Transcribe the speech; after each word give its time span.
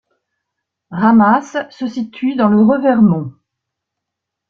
Ramasse 0.89 1.57
se 1.69 1.87
situe 1.87 2.35
dans 2.35 2.49
le 2.49 2.57
Revermont. 2.59 3.35